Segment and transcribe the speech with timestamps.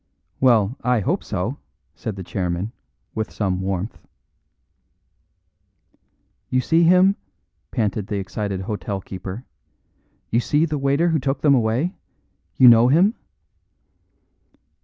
[0.39, 1.59] "Well, I hope so,"
[1.93, 2.71] said the chairman,
[3.13, 3.99] with some warmth.
[6.49, 7.15] "You see him?"
[7.69, 9.45] panted the excited hotel keeper;
[10.31, 11.93] "you see the waiter who took them away?
[12.57, 13.13] You know him?"